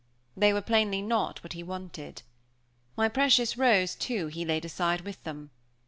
[0.35, 2.23] They were plainly not what he wanted.
[2.97, 5.51] My precious rose, too, he laid aside with them.